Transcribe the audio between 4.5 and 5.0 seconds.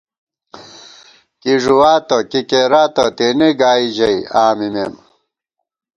مِمېم